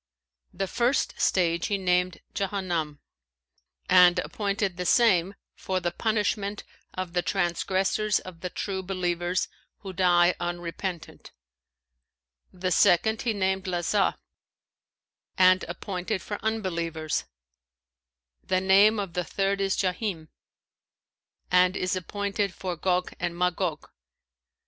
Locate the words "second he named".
12.71-13.65